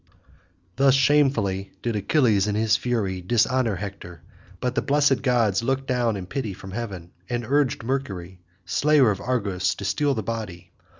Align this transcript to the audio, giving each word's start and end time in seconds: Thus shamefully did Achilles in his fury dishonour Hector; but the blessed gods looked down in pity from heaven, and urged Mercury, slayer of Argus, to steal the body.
Thus 0.77 0.95
shamefully 0.95 1.73
did 1.83 1.95
Achilles 1.95 2.47
in 2.47 2.55
his 2.55 2.75
fury 2.75 3.21
dishonour 3.21 3.75
Hector; 3.75 4.23
but 4.59 4.73
the 4.73 4.81
blessed 4.81 5.21
gods 5.21 5.61
looked 5.61 5.85
down 5.85 6.17
in 6.17 6.25
pity 6.25 6.55
from 6.55 6.71
heaven, 6.71 7.11
and 7.29 7.45
urged 7.47 7.83
Mercury, 7.83 8.39
slayer 8.65 9.11
of 9.11 9.21
Argus, 9.21 9.75
to 9.75 9.85
steal 9.85 10.15
the 10.15 10.23
body. 10.23 10.71